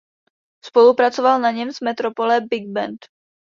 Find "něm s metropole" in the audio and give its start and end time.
1.51-2.41